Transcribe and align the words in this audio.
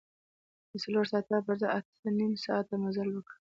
د 0.69 0.71
څلور 0.83 1.05
ساعته 1.11 1.37
پر 1.45 1.55
ځای 1.61 1.71
اته 1.77 2.07
نیم 2.17 2.33
ساعته 2.45 2.73
مزل 2.83 3.07
وکړ. 3.11 3.29